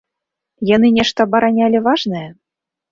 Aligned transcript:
Яны 0.71 0.87
нешта 0.97 1.19
абаранялі 1.31 1.85
важнае? 1.91 2.29